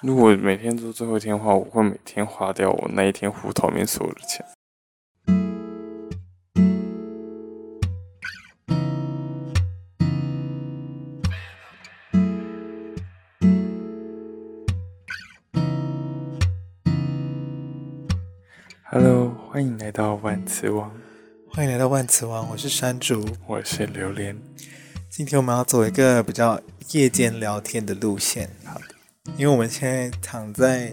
[0.00, 4.46] 如果每天做最后一天的话，我会每天花掉我那一天户头里面所有的钱。
[18.84, 20.92] Hello，欢迎来到万磁王。
[21.50, 24.38] 欢迎来到万磁王，我是山竹，我是榴莲。
[25.10, 26.60] 今天我们要走一个比较
[26.92, 28.48] 夜间聊天的路线。
[28.64, 28.97] 好的。
[29.38, 30.92] 因为我们现在躺在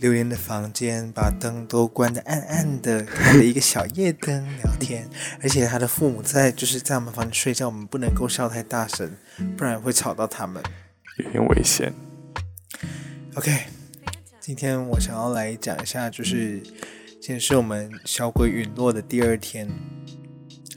[0.00, 5.06] 榴莲的房间，把灯都关得暗暗的，开了一个小夜灯聊天。
[5.42, 9.14] 而且他的父母在，就是在我们房间睡觉，我们不能够笑太大声，
[9.58, 10.62] 不然会吵到他们，
[11.18, 11.92] 有点危险。
[13.34, 13.64] OK，
[14.40, 16.60] 今天我想要来讲一下，就是
[17.20, 19.68] 今天是我们小鬼陨落的第二天，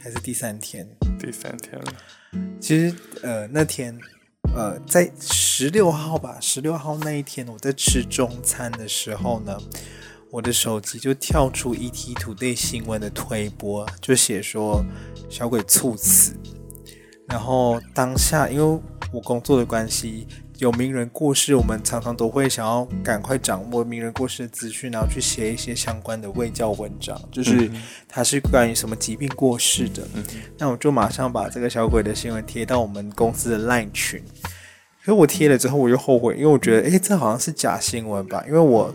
[0.02, 0.86] 还是第三天？
[1.18, 1.94] 第三天了。
[2.60, 3.98] 其实，呃，那天。
[4.56, 5.12] 呃，在
[5.58, 9.58] 十六号吧，十六号那一天，我在吃中餐的时候呢，
[10.30, 14.84] 我的手机就跳出 ETtoday 新闻的推播，就写说
[15.30, 16.34] 小鬼猝死。
[17.30, 18.82] 然后当下，因为
[19.14, 27.72] 我工作的关系，有名人过世，我们常常都会想要赶快掌握名人过世的资讯，然后去写一些相关的卫教文章，就是
[28.10, 30.06] 他是关于什么疾病过世的。
[30.58, 34.22] 那我就马上把这个小鬼的新闻贴到我们公司的 LINE 群。
[35.06, 38.44] 可是我贴了之后，我又后悔，因为我觉得，诶，这好像是假新闻吧？
[38.48, 38.92] 因为我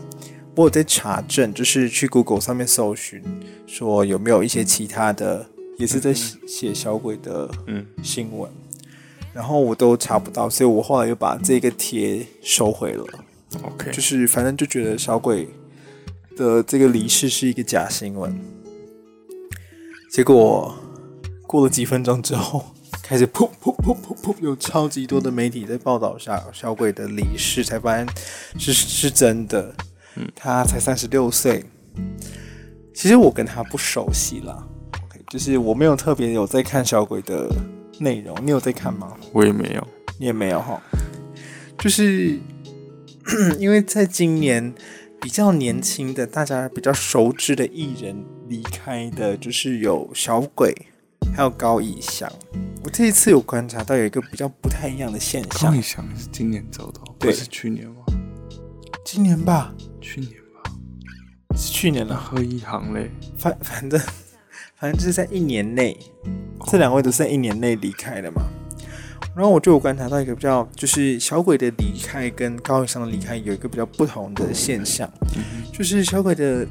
[0.55, 3.23] 我有在查证，就是去 Google 上面搜寻，
[3.65, 8.51] 说有没有一些其他的，也是在写小鬼的嗯新闻。
[9.33, 13.05] 然后我都查不到，所以我后来又把这个贴收回了。
[13.63, 15.47] OK，就是反正就觉得小鬼
[16.35, 18.37] 的这个离世是一个假新闻。
[20.11, 20.75] 结果
[21.47, 22.65] 过了几分钟之后，
[23.11, 28.07] 开始噗噗噗噗噗，有超级多的媒体在报道下小鬼的离世，才发现
[28.57, 29.75] 是是真的。
[30.33, 31.61] 他才三十六岁。
[32.93, 34.65] 其实我跟他不熟悉啦
[35.03, 37.49] ，OK，就是我没有特别有在看小鬼的。
[37.99, 39.17] 内容你有在看吗？
[39.33, 39.85] 我也没有，
[40.17, 40.81] 你也没有哈。
[41.77, 42.39] 就是
[43.59, 44.73] 因为在今年
[45.19, 48.15] 比较年轻的、大家比较熟知的艺人
[48.47, 50.73] 离开的，就是有小鬼，
[51.35, 52.31] 还有高以翔。
[52.83, 55.71] 我这一次有观察到有一个比较不太一样的现象。
[55.71, 58.03] 高以翔是今年走的，对，不是去年吗？
[59.05, 60.71] 今年吧，去年吧，
[61.55, 62.15] 是去年了。
[62.15, 63.99] 贺一航嘞，反反正
[64.75, 65.95] 反正就是在一年内。
[66.67, 68.43] 这两位都是在一年内离开的嘛，
[69.35, 75.11] 然后我就有观察到一个比较，就是小鬼的离开跟高以翔的离开有一个比较不同的现象，
[75.71, 76.65] 就是小鬼的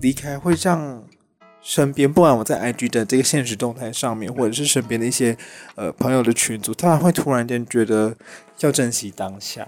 [0.00, 1.02] 离开会让
[1.64, 5.36] 身边，不管我在 IG 的这个现实动态上面，或者是身边的一些
[5.74, 8.14] 呃朋友的群组，他会突然间觉得
[8.60, 9.66] 要珍惜当下，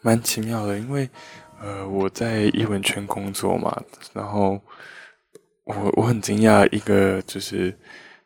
[0.00, 1.10] 蛮奇妙的，因为
[1.60, 3.82] 呃我在艺文圈工作嘛，
[4.14, 4.60] 然后
[5.64, 7.76] 我我很惊讶一个就是。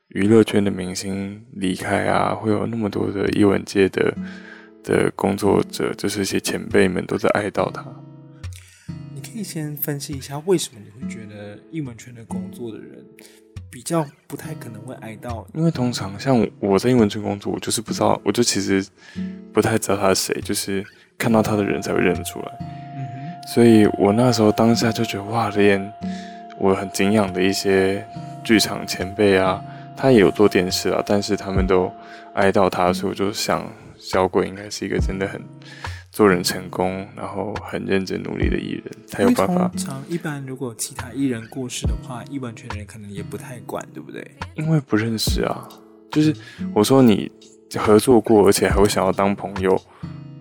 [0.09, 4.15] 娱乐圈的明星离开啊，会有那么多的艺文界的
[4.84, 7.84] 的工作者，就是一些前辈们都在哀悼他。
[9.34, 13.05] 你可以先分析一下，为什么你会觉得艺文圈的工作的人
[13.69, 15.45] 比较不太可能会挨到？
[15.53, 18.87] 因为通常像我在艺文圈工作，我就是不知道，我就其实
[19.53, 20.84] 不太知道他是谁，就是
[21.19, 22.47] 看到他的人才会认得出来。
[22.61, 23.49] 嗯哼。
[23.49, 25.93] 所以我那时候当下就觉得，哇，连
[26.61, 28.06] 我很敬仰的一些
[28.44, 29.61] 剧场前辈啊。
[29.97, 31.91] 他也有做电视啊，但是他们都
[32.34, 33.69] 挨到他，所以我就想，
[33.99, 35.41] 小鬼应该是一个真的很
[36.15, 39.67] 做人成功，然后很认真努力的艺人，才有办法。
[39.67, 44.25] 通常一般如果其他艺人过世的话，艺文圈的人可能也不太管，对不对？
[44.55, 45.69] 因为不认识啊，
[46.13, 46.33] 就是
[46.73, 47.29] 我说你
[47.77, 49.77] 合作过，而且还会想要当朋友，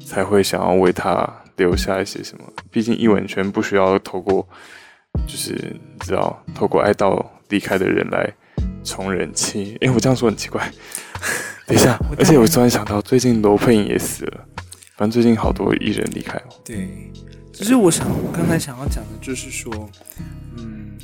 [0.06, 2.44] 才会想要为他留下一些什么。
[2.70, 4.48] 毕竟艺文圈不需要透过，
[5.26, 8.32] 就是你知道，透过哀悼离开的人来。
[8.86, 10.70] 充人气，哎、欸，我这样说很奇怪。
[11.66, 14.46] 等一下，而且我突然想到，最近罗佩颖也死了。
[14.96, 16.50] 反正最近好多艺人离开了。
[16.64, 17.12] 对，
[17.52, 19.90] 其实我想，我刚才想要讲的就是说，
[20.58, 20.96] 嗯，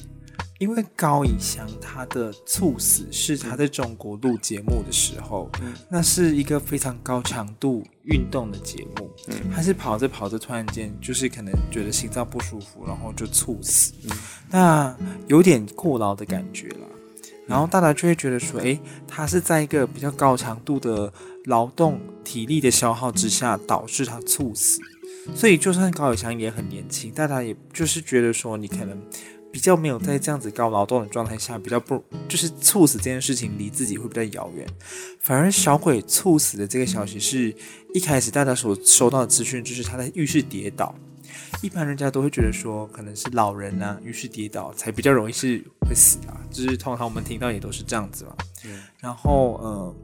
[0.60, 14.12] 因为高以翔他的猝死是他在中国录节目的时候，嗯，那是一个非常高强度运动的节目，嗯，他是跑着跑着，突然间就是可能觉得心脏不舒服，然后就猝死，嗯，
[14.52, 14.98] 那
[15.28, 16.89] 有点过劳的感觉了。
[17.50, 21.12] 然后大家就会觉得说，诶，他是在一个比较高强度的
[21.46, 24.80] 劳动体力的消耗之下导致他猝死，
[25.34, 29.01] 所以就算高以翔也很年轻，大家也就是觉得说，你可能
[29.51, 34.68] 比较没有在这样子高劳动的状态下，比较不就是猝死这件事情离自己会比较遥远，
[35.19, 37.52] 反而小鬼猝死的这个消息是
[37.95, 40.94] 一开始大家所收到的资讯，就是他在浴室跌倒，
[41.62, 48.36] 一般人家都会觉得说，可能是老人啊，于是跌倒才比较容易是会死啊，就是通常我们听到也都是这样子嘛。
[48.66, 49.96] 嗯，然后呃，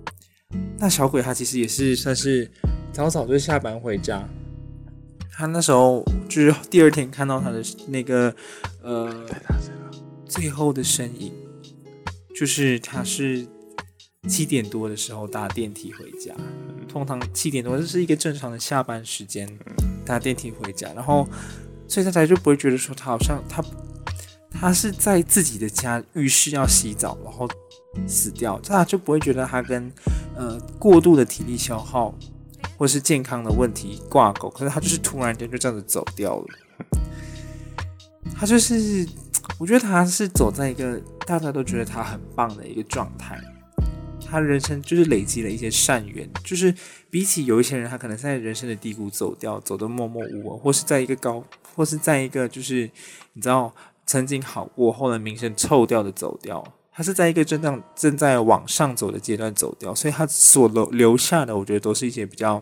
[0.78, 2.52] 那小鬼他其实也是算是
[2.92, 4.28] 早早就下班回家，
[5.32, 8.36] 他那时候就是第二天看到他的那个
[8.84, 9.26] 呃
[10.28, 11.34] 最后的身影，
[12.38, 13.48] 就是他是
[14.28, 16.34] 七点多的时候搭电梯回家，
[16.88, 19.48] 通常七点多这是一个正常的下班时间，
[20.06, 21.28] 搭电梯回家，然后
[21.88, 23.64] 所以大家就不会觉得说他好像他
[24.50, 27.48] 他是在自己的家浴室要洗澡，然后
[28.08, 29.92] 死掉，大家就不会觉得他跟
[30.36, 32.14] 呃过度的体力消耗
[32.78, 36.48] 或是健康的问题挂钩，可是他就是突然间就这样子走掉了，
[38.36, 39.08] 他就是
[39.60, 43.40] 我觉得他是走在一个大家都觉得他很棒的一个状态。
[44.36, 46.76] 他人生就是累积了一些善缘，就是
[47.10, 51.42] 比起有一些人，他可能在人生的低谷走掉，走得默默无闻，或是在一个高，
[51.74, 52.82] 或是在一个就是
[53.32, 53.74] 你知道
[54.06, 56.62] 曾经好过，后来名声臭掉的走掉。
[56.92, 62.62] 他是在一个正当正在往上走的阶段走掉，所以他所留留下的，我觉得都是一些比较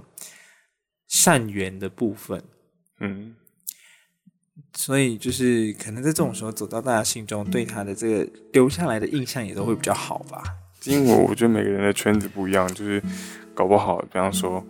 [1.08, 2.44] 善缘的部分。
[3.00, 3.36] 嗯，
[4.76, 10.44] 所以就是可能在这种时候走到大家心中，对他的这个留下来的印象也都会比较好吧。
[10.86, 13.02] 因为我觉得每个人的圈子不一样，就是
[13.54, 14.66] 搞不好，比方说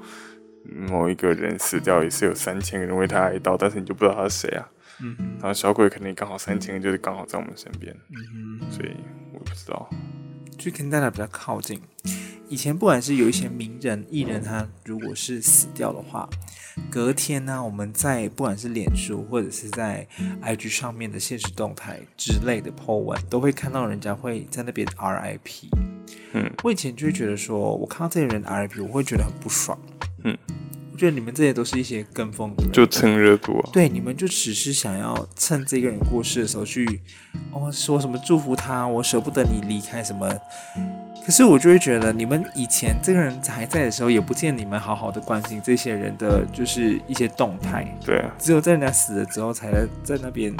[0.63, 4.69] 某一个人死掉，也是有三千个人为他哀悼，但是你就不知道他是谁啊。
[5.01, 5.15] 嗯。
[5.39, 7.95] 然后小鬼肯定刚好三千个，就是刚好在我们身边。
[8.09, 8.71] 嗯哼。
[8.71, 8.91] 所以
[9.33, 9.89] 我不知道，
[10.57, 11.81] 就跟大家比较靠近。
[12.49, 16.29] 以前不管是有一些名人艺人，他如果是死掉的话，
[16.91, 20.07] 隔天呢，我们在不管是脸书或者是在
[20.43, 25.69] IG 上面的现实动态之类的 po 文，都会看到人家会在那边 RIP。
[26.33, 29.77] 嗯，我以前就会觉得说，我看到这些人 RIP，我会觉得很不爽。
[30.23, 30.35] 嗯，
[30.93, 33.69] 我觉得你们这些都是一些跟风的人，就蹭热度啊。
[33.73, 37.01] 对，你们就只是想要趁这个人过世的时候去，
[37.51, 40.29] 哦，说什么祝福他，我舍不得你离开什么。
[41.25, 47.83] 可是我就会觉得，你们以前这个人还在的时候，也不见你们好好的关心这些人的就是一些动态。
[48.05, 49.71] 对啊，只有在人家死了之后，才
[50.03, 50.55] 在那边，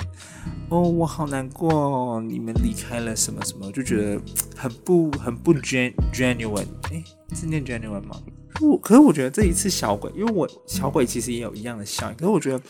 [0.69, 4.19] 哦，我好难过哦，你们离开了什么什么，就觉得
[4.57, 6.65] 很不很不 gen genuine。
[6.91, 7.03] 哎，
[7.35, 8.19] 是念 genuine 吗？
[8.61, 12.61] 我可是我觉得这一次小鬼，因为我小鬼其实也有一样的效应，可是我觉得，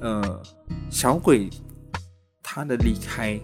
[0.00, 0.42] 呃，
[0.90, 1.48] 小鬼
[2.42, 3.38] 他的离开。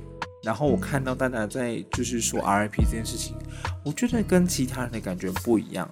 [0.45, 3.37] 然后我看到大家在就是说 RIP 这件事情，
[3.85, 5.89] 我觉得跟其他人的感觉不一样，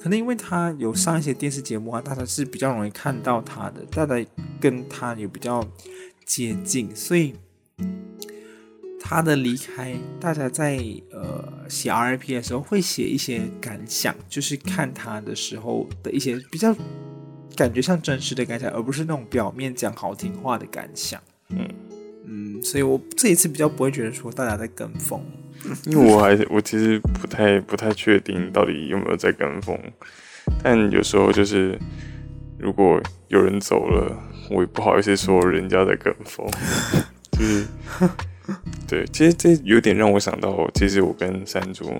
[0.00, 4.24] 可能因为他有上一些电视节目啊，大家是比较容易看到他的，大家
[4.60, 5.66] 跟他也比较
[6.24, 7.34] 接近，所以
[9.02, 10.78] 他的离开，大家在
[11.10, 16.74] 呃写 RIP 的时候会写一些感想，就是看他的时候的一些比较
[17.56, 21.68] 感觉像真实的感想，而不是那种表面讲好听话的感想，嗯。
[22.24, 25.20] 嗯，所以我这一次比较不会觉得说大家在跟风，
[25.86, 29.76] 因为我还我其实不太不太确定到底有没有在跟风，
[30.62, 31.76] 但有时候就是
[32.56, 34.16] 如果有人走了，
[34.50, 36.48] 我也不好意思说人家在跟风，
[37.36, 37.66] 就是
[38.88, 41.90] 对，其实这有点让我想到，其实我跟山竹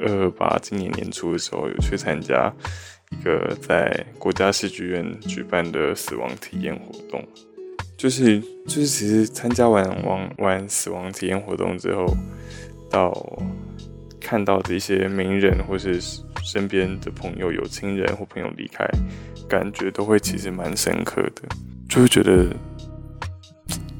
[0.00, 2.52] 二二八今年年初的时候有去参加
[3.10, 7.22] 一个在国家戏剧院举办的死亡体验活动。
[7.96, 12.04] 就是就是，其实参加完完完死亡体验活动之后，
[12.90, 13.40] 到
[14.20, 16.00] 看到的一些名人或是
[16.42, 18.84] 身边的朋友、有亲人或朋友离开，
[19.48, 21.42] 感觉都会其实蛮深刻的，
[21.88, 22.48] 就会觉得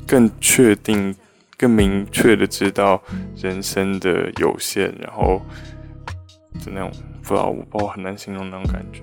[0.04, 1.14] 更确定、
[1.62, 3.00] 更明确的知道
[3.36, 5.40] 人生的有限，然后
[6.58, 6.90] 就那种
[7.22, 9.00] 不知道我不知道很难形容那种感觉。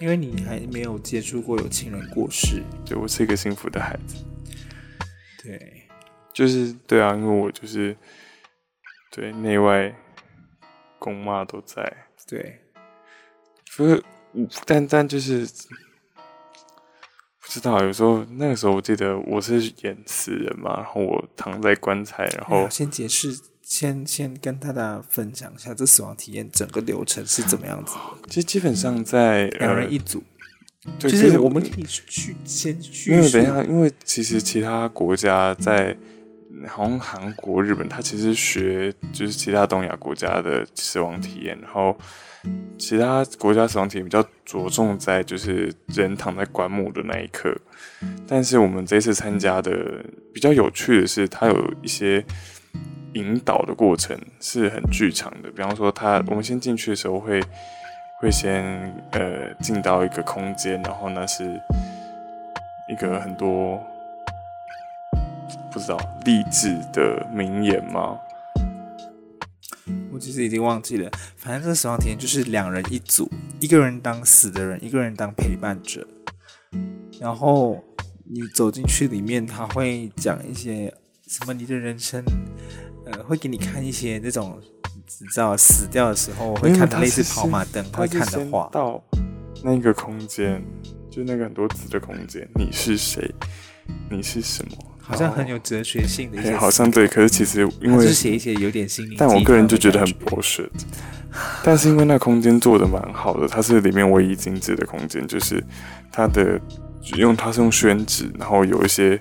[0.00, 4.24] 因为你还没有接触过有亲人过世，对，我是一个幸福的孩子。
[5.42, 5.88] 对，
[6.32, 7.96] 就是对啊，因为我就是
[9.10, 9.92] 对内外
[11.00, 11.92] 公妈都在。
[12.28, 12.60] 对，
[13.68, 14.00] 所以
[14.64, 15.44] 但但就是
[17.48, 23.36] 不知道，有时候那个时候我记得我是演死人嘛，然后我躺在棺材，然后先解释。
[23.68, 27.92] 先先跟大家分享一下这死亡体验整个流程是怎么样子。
[28.26, 30.22] 其实基本上在两人一组，
[30.98, 33.12] 就是我们可以去先去。
[33.12, 35.94] 因为等一下，因为其实其他国家在，
[36.66, 41.96] 好像韩国、日本，他其实学就是其他东亚国家的死亡体验，然后
[42.78, 47.54] 其他国家死亡体验比较着重在就是人躺在棺木的那一刻，
[48.26, 52.24] 但是我们这次参加的比较有趣的是，它有一些。
[53.14, 57.40] 引导的过程是很剧场的，比方说他，我们先进去的时候会
[58.20, 58.62] 会先
[59.12, 61.42] 呃进到一个空间，然后呢是
[62.88, 63.82] 一个很多
[65.72, 68.16] 不知道励志的名言吗？
[70.12, 71.10] 我其实已经忘记了。
[71.36, 76.06] 反正这个死亡体验就是两人一组，一个人当死的人，一个人当陪伴者。
[77.20, 77.82] 然后
[78.24, 80.92] 你走进去里面，他会讲一些
[81.26, 81.54] 什么？
[81.54, 82.22] 你的人生，
[83.06, 84.60] 呃，会给你看一些那种，
[85.20, 88.68] 你知道死掉的时候会看的类似跑马灯会看的话。
[88.72, 89.02] 到
[89.62, 90.62] 那个空间，
[91.10, 93.34] 就那个很多字的空间，你是谁？
[94.10, 94.76] 你是什么？
[95.00, 97.08] 好像很有哲学性的一些，好像对。
[97.08, 100.68] 可是其实因为写一些有点心灵，但我个人就觉得很 bullshit。
[101.62, 105.64] 但是因为那空间做的蛮好的，它是里面唯一精致的空间，就是
[106.12, 106.60] 它的
[107.16, 109.18] 用它是用宣纸，然后有一些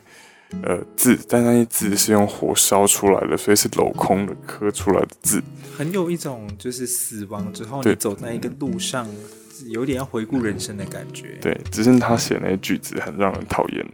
[0.63, 5.41] 呃字，但那些字是用火烧出来的，所以是镂空的刻出来的字，
[5.77, 9.07] 很有一种就是死亡之后你走在一个路上，
[9.67, 11.37] 有点要回顾人生的感觉。
[11.41, 13.85] 对，只是他写那些句子很让人讨厌。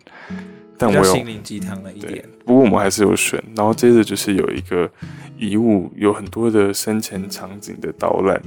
[0.84, 3.42] 但我有心灵鸡汤了一点，不过我们还是有选。
[3.56, 4.90] 然后接着就是有一个
[5.38, 8.42] 遗物，有很多的生前场景的导览。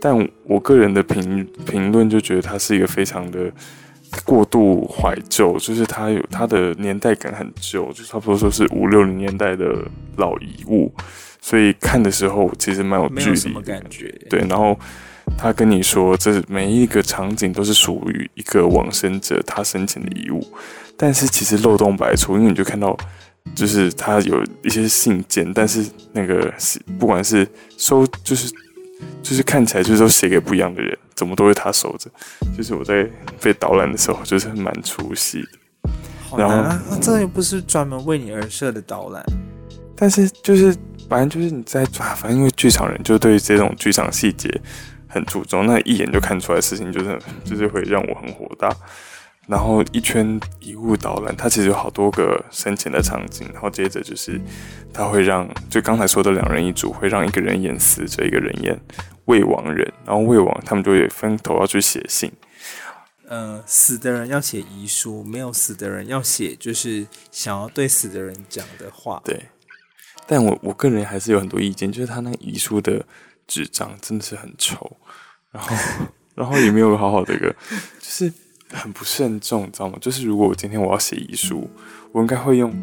[0.00, 3.50] 但我个人的评评论就觉得它是一个非常的
[4.24, 9.74] 过度怀旧，就是它有它的年代感很旧，就差不多说是五六零年代的
[10.16, 10.92] 老遗物，
[11.40, 14.14] 所以看的时候其实蛮有距离的感觉。
[14.28, 14.78] 对，然后
[15.38, 20.46] 他跟你说，这每一个场景都是属于一个往生者他生前的遗物。
[20.96, 22.96] 但是其实漏洞百出，因为你就看到，
[23.54, 27.46] 就是他有一些信件，但是那个是不管是
[27.76, 28.52] 收，就是
[29.22, 32.10] 就是看起来就是都写给不一样的人，怎么都是他收着。
[32.56, 33.08] 就是我在
[33.40, 35.90] 被导览的时候，就是蛮出戏的。
[36.28, 36.82] 好难啊！
[36.88, 39.24] 然后这又不是专门为你而设的导览。
[39.96, 40.74] 但是就是
[41.08, 44.48] 反正就是你在抓，反正因为剧场人就对这种剧场细节
[45.06, 48.68] 很注重，那一眼就看出来的事情，就是就是会让我很火大。
[49.46, 54.40] 然后一圈遗物导览，它其实有好多个生前的场景，然后接着就是，
[54.90, 58.80] 它会让就刚才说的两人一组，会让一个人演死者，一个人演
[59.26, 62.32] 未亡人，然后未亡他们就会分头要去写信。
[63.28, 69.20] 呃，死的人要写遗书，没有死的人要写就是想要对死的人讲的话。
[69.26, 69.48] 对，
[70.26, 73.04] 但我我个人还是有很多意见，就是他那个遗书的
[73.46, 74.96] 纸张真的是很丑，
[75.50, 75.76] 然后
[76.34, 77.54] 然后也没有好好的一个
[78.00, 78.32] 就是。
[78.74, 79.96] 很不慎重，你知道吗？
[80.00, 81.70] 就是如果我今天我要写遗书，
[82.12, 82.74] 我应该会用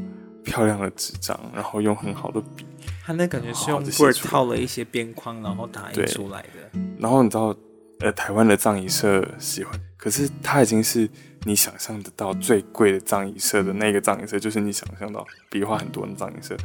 [0.44, 2.66] 漂亮的纸张，然后用很好的笔。
[3.04, 6.80] 他那感觉是用 Word 套了一些边框，然后打印出来的。
[6.98, 7.56] 然后你知道，
[8.00, 11.10] 呃，台湾的葬仪社喜欢，可是它已经是
[11.44, 16.56] 你想象得到最贵的葬仪社的那个葬仪社，就是你想象到笔画很多的葬仪社，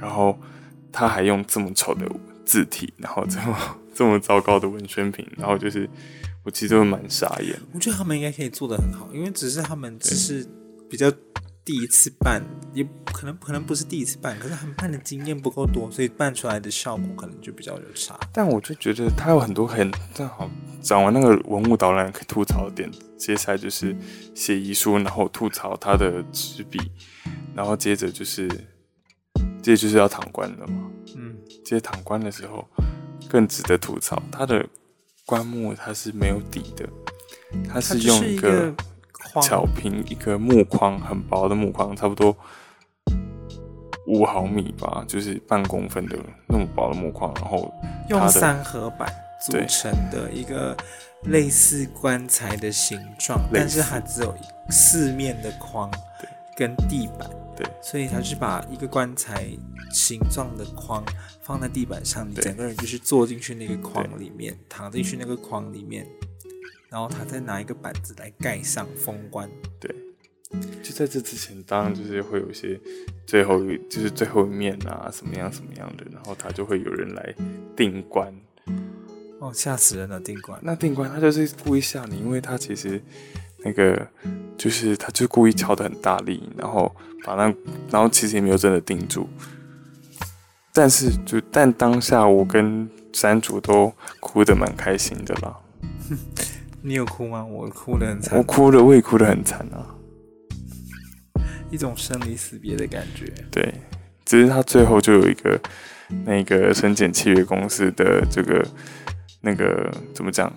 [0.00, 0.38] 然后
[0.92, 2.06] 他还用这么丑的
[2.44, 3.56] 字体，然后这么
[3.94, 5.88] 这么糟糕的文宣品，然后就是。
[6.50, 7.56] 我其实都蛮傻眼。
[7.72, 10.44] 我觉得他们应该可以做的很好，因为只是他们只是
[10.90, 11.08] 比较
[11.64, 12.42] 第一次办，
[12.74, 18.18] 也可能可能不是第一次办，可是他们办的经验不够多，所以办出来的效果可能就比较有差。
[18.32, 20.50] 但我就觉得他有很多很正好
[20.82, 23.96] 讲完那个文物导览可以吐槽的点，接下来就是
[24.34, 26.80] 写遗书，然后吐槽他的纸笔，
[27.54, 28.48] 然后接着就是
[29.62, 30.90] 接着就是要躺棺了嘛。
[31.14, 32.66] 嗯，接着躺棺的时候
[33.28, 34.68] 更值得吐槽他的。
[35.30, 36.88] 棺木它是没有底的，
[37.72, 38.74] 它是用一个
[39.40, 42.36] 巧平一个木框，很薄的木框，差不多
[44.08, 46.18] 五毫米吧，就是半公分的
[46.48, 47.72] 那么薄的木框，然后
[48.08, 49.08] 用三合板
[49.46, 50.76] 组成的一个
[51.26, 54.36] 类似棺材的形状，但是它只有
[54.68, 55.88] 四面的框，
[56.56, 57.30] 跟地板，
[57.62, 59.46] 对，所以他是把一个棺材
[59.92, 61.04] 形状的框。
[61.42, 66.06] 放在地板上，你整个人就是坐进去那个框里面，躺进去那个框里面，
[66.88, 69.50] 然后他再拿一个板子来盖上封棺。
[69.80, 69.92] 对，
[70.80, 72.78] 就在这之前，当然就是会有一些
[73.26, 77.34] 最后一就是最后一面啊，什么样什么样的，然后他就会有人来
[77.74, 78.32] 定棺。
[79.40, 80.20] 哦，吓死人了！
[80.20, 83.02] 定棺，那定棺他就是故意吓你，因为他其实
[83.64, 84.06] 那个
[84.60, 87.44] 就是他就故意敲的很大力，然后把那
[87.90, 89.26] 然后其实也没有真的定住。
[90.74, 93.90] 但是，就但当下我跟山竹都
[94.20, 95.56] 哭得蛮开心的啦。
[96.84, 97.42] 你有哭吗？
[97.42, 98.36] 我哭得很惨。
[98.36, 99.96] 我哭了，我也哭得很惨啊。
[101.70, 103.32] 一种生离死别的感觉。
[103.50, 103.72] 对，
[104.26, 105.58] 只是他最后就有一个
[106.26, 108.62] 那个深检契约公司的这个
[109.40, 110.52] 那个怎么讲，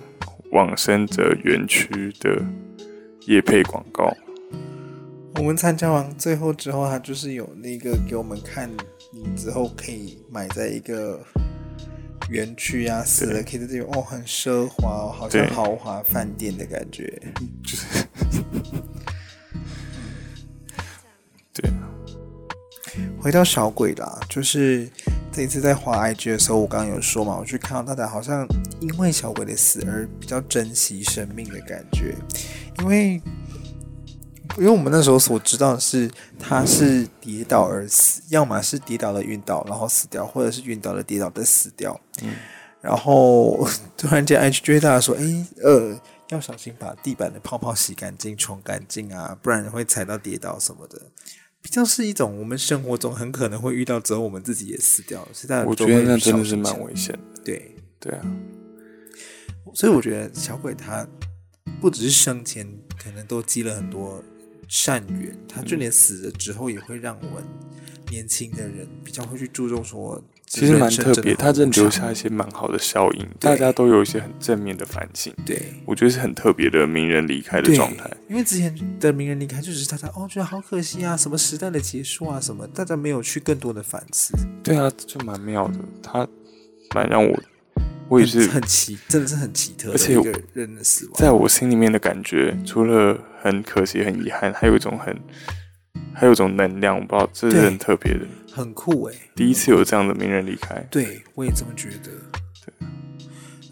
[0.52, 2.44] 往生者园区的
[3.26, 4.16] 夜配广告，
[5.36, 8.70] 我们参加完最后之后，他就是有那个给我们看，
[9.12, 11.26] 你之后可以买在一个
[12.30, 17.22] 园区啊，死了可以在这边哦，很奢华哦，好像豪华饭店的感觉，
[17.64, 18.06] 就是，
[21.54, 21.72] 对，
[23.20, 24.90] 回到小鬼啦，就是。
[25.34, 28.48] 这一次在滑 IG 的时候，我刚刚有说嘛，我去看到大家好像
[28.80, 32.16] 因为小鬼的死而比较珍惜生命的感觉，
[32.82, 33.20] 因为
[34.58, 42.00] 因为我们那时候所知道的是他是跌倒而死，要么是跌倒了晕倒然后死掉，或者是晕倒了跌倒的死掉。
[42.22, 42.36] 嗯，
[42.80, 46.00] 然后突然间 IG 追大家说，哎，呃。
[46.30, 51.00] 要小心把地板的泡泡洗干净、冲干净啊，不然会踩到跌倒什么的。
[51.64, 55.30] 比较是一种我们生活中很可能会遇到，之后我们自己也死掉了。
[55.34, 57.42] 是在我觉得那真的是蛮危险的。
[57.44, 58.26] 对对啊，
[59.74, 61.08] 所以我觉得小鬼他
[61.82, 62.68] 不只是生前
[63.02, 64.22] 可能都积了很多
[64.68, 67.44] 善缘，他就连死了之后也会让我们
[68.12, 70.22] 年轻的人比较会去注重说。
[70.54, 75.34] 其实蛮特别，他真的留下一些蛮好的效应，大家都有一些很正面的反省。
[75.44, 78.08] 对，我觉得是很特别的名人离开的状态。
[78.30, 84.32] 因为之前的名人离开，就只是大家哦觉得好可惜啊，什么时代的结束啊，什么，大家没有去更多的反思。
[84.64, 86.28] 对啊，就蛮妙的，他
[86.94, 87.40] 蛮让我，
[88.08, 91.16] 我也是很，很奇，真的是很奇特的一个人的死亡。
[91.16, 95.20] 在我心里面的感觉，除了很可惜、很遗憾，还有一种很。
[96.16, 98.20] 还有一种能量，我不知道，这是很特别的，
[98.56, 99.16] 很酷哎！
[99.36, 102.12] 第一次有这样的名人离开，对，我也这么觉得。
[102.64, 102.88] 对，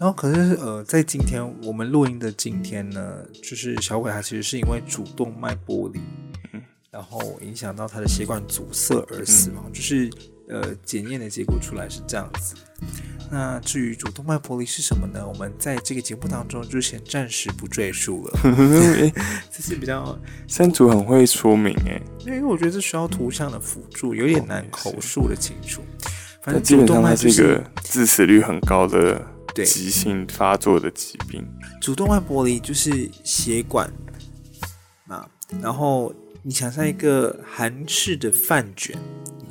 [0.00, 6.00] 后可是呃，在今天我们录音的今天呢，就是小鬼他其实是因为主动脉剥离，
[6.52, 6.60] 嗯，
[6.90, 10.10] 然后影响到他的血管阻塞而死亡，嗯、就是
[10.48, 12.56] 呃，检验的结果出来是这样子。
[13.34, 15.26] 那至于主动脉剥离是什么呢？
[15.26, 18.38] 我们在这个节目当中就先暂时不赘述了。
[19.50, 25.80] 这是比较三组很会说明哎，因为我觉得这需要图像的辅助，有点难口述的清楚。
[26.42, 29.24] 反正基本上它是一个致死率很高的
[29.64, 31.42] 急性发作的疾病。
[31.80, 33.90] 主动脉剥离就是血管
[35.08, 35.26] 啊，
[35.62, 38.94] 然后你想象一个韩式的饭卷，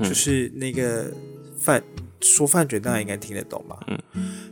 [0.03, 1.11] 就是那个
[1.59, 1.81] 饭。
[2.21, 3.79] 说饭卷大家应该听得懂吧？
[3.87, 3.99] 嗯，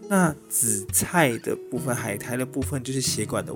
[0.09, 3.55] 那紫菜的部分、海苔的部分就是血管的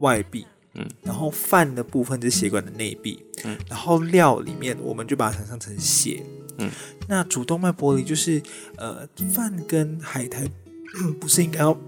[0.00, 6.22] 外壁，嗯，然后饭的部分就是血管的内壁，嗯，然后料里面我们就把它想象成血，
[6.58, 6.70] 嗯，
[7.06, 8.42] 那主动脉剥离就是
[8.76, 10.44] 呃饭跟海苔
[11.20, 11.78] 不是应该要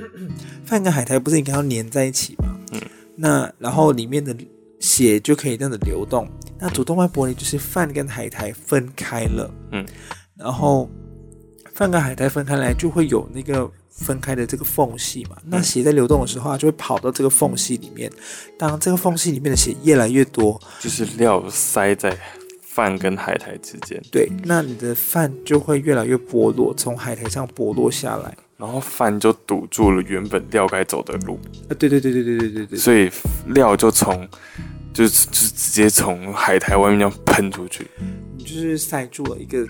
[0.64, 2.58] 饭跟海苔不是应该要粘在一起吗？
[2.72, 2.80] 嗯，
[3.16, 4.34] 那然后里面的
[4.78, 6.26] 血就可以这样子流动，
[6.58, 9.86] 那主动脉剥离就是饭跟海苔分开了，嗯，
[10.34, 10.88] 然后。
[11.80, 15.36] 饭跟海苔分开来，就会有那个分开的这个缝隙嘛。
[15.46, 18.12] 那血在流动的时候，就会跑到这个缝隙里面。
[18.58, 22.14] 当这个缝隙里面的血越来越多，就是料塞在
[22.60, 23.98] 饭跟海苔之间。
[24.12, 31.40] 对，那你的饭就会越来越剥落，从海苔上剥落下来，然后饭就堵住了原本料该走的路。
[31.70, 32.78] 啊，对对对对对对对对。
[32.78, 33.10] 所以
[33.46, 34.28] 料就从，
[34.92, 37.86] 就是就直接从海苔外面这样喷出去，
[38.36, 39.66] 你就是塞住了一个。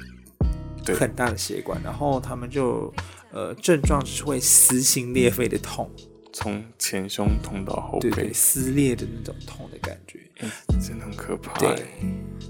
[0.87, 2.93] 很大的血管，然后他们就
[3.33, 5.91] 呃症状就是会撕心裂肺的痛，
[6.33, 11.59] 从前胸痛到后背，对对，撕裂的那种痛的感觉，嗯，真的很可怕。
[11.59, 11.87] 对，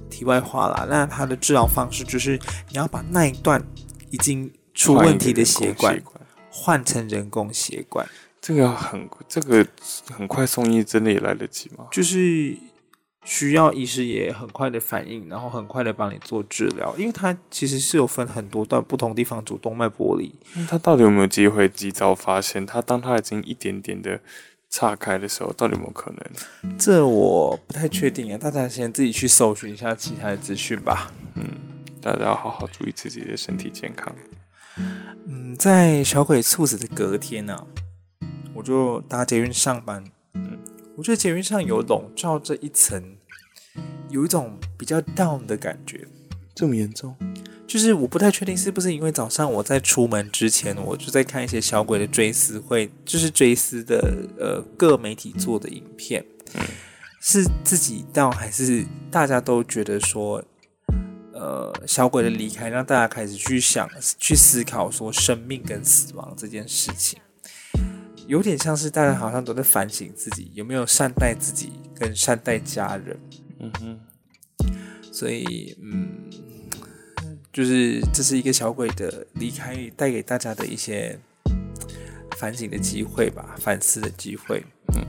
[0.08, 2.38] 题外话啦，那它的治疗方式就是
[2.68, 3.62] 你要把那一段
[4.10, 6.02] 已经出问题的血管
[6.50, 8.08] 换成人工血管，
[8.40, 9.66] 这个很这个
[10.10, 11.86] 很快送医真的也来得及吗？
[11.90, 12.56] 就是。
[13.24, 20.34] 需要医师也很快的反应，然后很快的帮你做治疗，因为它其实是有分很多段不同地方主动脉剥离。
[20.66, 22.64] 他到底有没有机会及早发现？
[22.64, 24.18] 他当他已经一点点的
[24.70, 26.76] 岔开的时候，到底有没有可能？
[26.78, 31.12] 这我不太确定啊，大家先自己去搜寻一下其他的资讯吧。
[31.34, 31.44] 嗯，
[32.00, 34.14] 大家要好好注意自己的身体健康。
[35.26, 37.66] 嗯，在小鬼猝死的隔天呢、啊，
[38.54, 40.02] 我就搭捷运上班。
[40.32, 40.58] 嗯。
[41.00, 43.02] 我觉得捷运上有笼罩这一层，
[44.10, 46.06] 有一种比较 down 的感觉。
[46.54, 47.16] 这么严重？
[47.66, 56.22] 就是我不太确定是不是因为早上我在出门之前，我就在看一些小鬼的追思会，就是追思的呃各媒体做的影片。
[56.52, 56.60] 嗯，
[57.22, 60.44] 是自己 down 还是大家都觉得说，
[61.32, 67.18] 呃小鬼的离开让大家开始去想、去思考说生命跟死亡这件事情。
[68.30, 73.18] 有点像是大家好像都在反省自己有没有善待自己跟善待家人，
[73.58, 73.98] 嗯哼，
[75.10, 76.30] 所以嗯，
[77.52, 81.18] 就是这是一个小鬼的离开带给大家的一些
[82.38, 84.64] 反省的机会吧，反思的机会。
[84.94, 85.04] 嗯，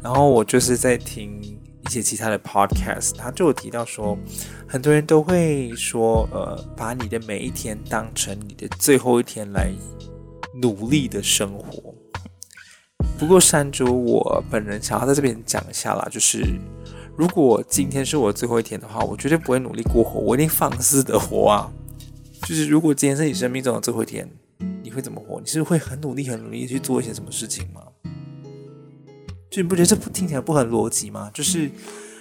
[0.00, 4.16] 然后我就是在听一些其他的 podcast，他就有提到说，
[4.68, 9.72] 很多人都会说，呃，把你的每一天当成你的最后一天来
[10.62, 11.89] 努力的生活。
[13.20, 16.42] 不过山竹，我本人想要在这边讲一下啦，就是
[17.18, 21.70] 如果今天是我最后一天的话，我绝对不会努力过活，我一定放肆的活啊！
[22.48, 24.26] 就是如果今天是你生命中的最后一天，
[24.82, 25.38] 你会怎么活？
[25.38, 27.82] 你是会很努力、很努力去做一些什么事情吗？
[29.50, 31.30] 就你不觉得这听起来不很逻辑吗？
[31.34, 31.70] 就是。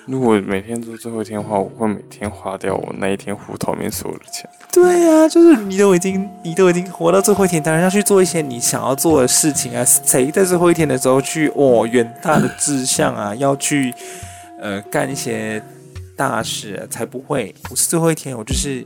[0.05, 4.49] 如果每天做最后一天的话，我会每天花掉我那一天户头里面所有的钱。
[4.71, 9.85] 对呀、啊，就是你都已经，你都已经活到最后一天，当然要去做一些你想要做的事情啊。
[9.85, 13.93] 谁在最后一天的时候去哦，远大的志向啊，要去
[14.59, 15.61] 呃干一些
[16.15, 17.53] 大事、啊，才不会。
[17.69, 18.85] 我是最后一天，我就是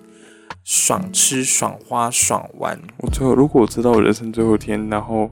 [0.64, 2.78] 爽吃、爽花、爽玩。
[2.98, 5.30] 我最后，如果我知道我人生最后一天，然后。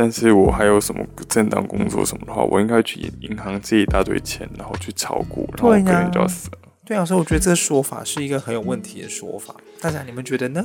[0.00, 6.58] 但是我还有什么正当工作什么的话，我应该去银行借一大堆钱，然后去炒股，然后可能就要死了。
[6.84, 9.56] 对啊，所以我觉得这个说法是一个很有问题的说法。
[9.80, 10.64] 大家你们觉得呢？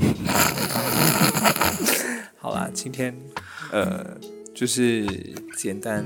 [2.40, 3.14] 好啦，今天
[3.70, 4.02] 呃，
[4.54, 5.04] 就是
[5.58, 6.02] 简单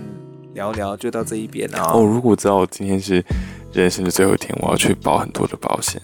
[0.52, 1.92] 聊聊，就到这一边啊。
[1.94, 3.24] 哦，如果知道我今天是
[3.72, 6.02] 人生的最后一天，我要去保很多的保险。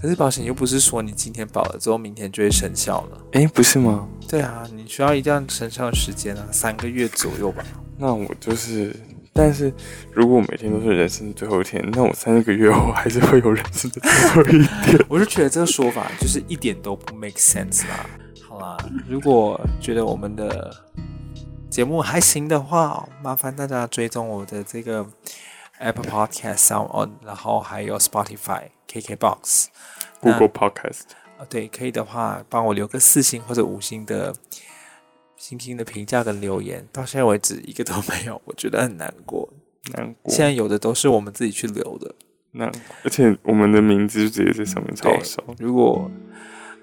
[0.00, 3.18] 可是保险又不是说你今天保了之后，明天就会生效了。
[3.32, 4.08] 诶，不是吗？
[4.28, 7.62] 对啊，你需要一段生效的时间啊，三个月左右吧。
[7.98, 8.96] 那我就是，
[9.34, 9.70] 但是
[10.12, 15.04] 如果我每天都是人生的最后一天，那我三个月后还是会有人生的最后一天。
[15.10, 18.06] 我就觉得这个说法就是一点都不 make sense 啦。
[18.48, 20.74] 好啦，如果觉得我们的
[21.68, 25.06] 节目还行的话，麻烦大家追踪我的这个
[25.78, 28.62] Apple Podcast Sound On，然后还有 Spotify。
[28.90, 29.66] KKBOX、
[30.18, 31.02] Google Podcast，
[31.38, 34.34] 啊，对，可以的话，帮我留个四星或者五星的
[35.36, 36.84] 星星的评价跟留言。
[36.92, 39.48] 到现在为止，一个都没有，我觉得很难过。
[39.94, 40.32] 难过。
[40.32, 42.14] 现在有的都是我们自己去留的。
[42.52, 42.80] 难过。
[43.04, 45.42] 而且我们的名字就直接在上面抄手。
[45.58, 46.10] 如果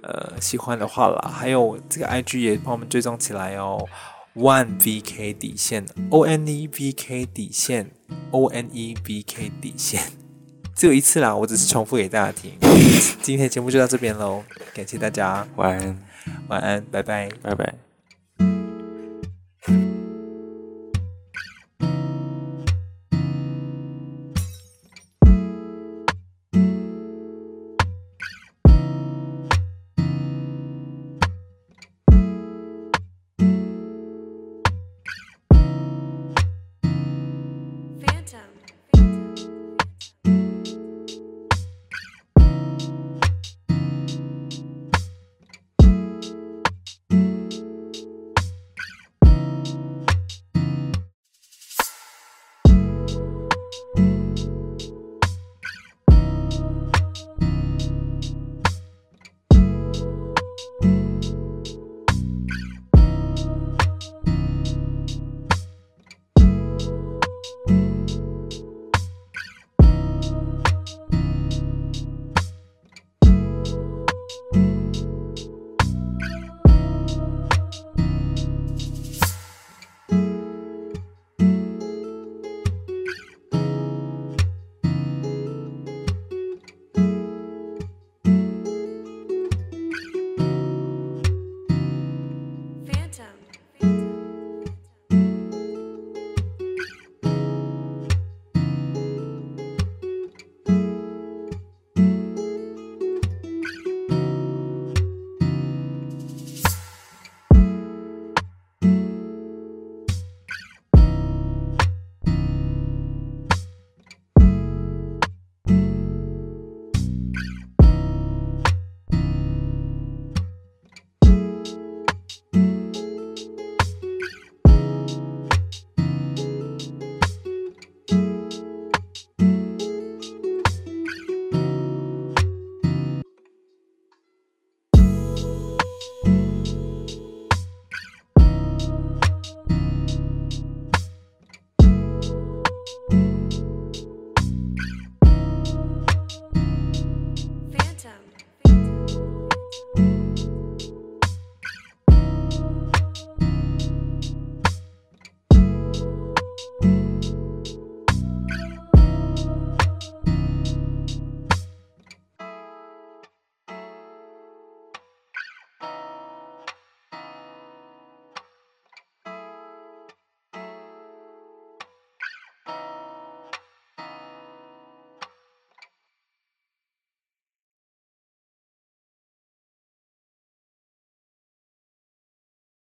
[0.02, 3.86] 呃喜欢的话啦，还有这个 IG 也帮我们追踪起来哦。
[4.34, 7.91] One VK 底线，O N E V K 底线
[8.30, 10.04] ，O N E V K 底线。
[10.77, 12.51] 只有一次啦，我只是重复给大家听。
[13.21, 14.43] 今天节目就到这边喽，
[14.75, 15.97] 感谢大家，晚安，
[16.47, 17.87] 晚安，拜拜，拜拜。